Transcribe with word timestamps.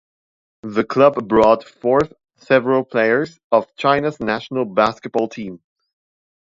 The 0.63 0.83
club 0.83 1.27
brought 1.27 1.63
forth 1.63 2.11
several 2.37 2.83
players 2.83 3.39
of 3.51 3.67
China's 3.75 4.19
national 4.19 4.65
basketball 4.65 5.27
team. 5.29 5.61